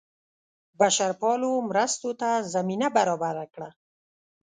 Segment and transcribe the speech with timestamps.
[0.79, 3.69] بشرپالو مرستو ته زمینه برابره کړه.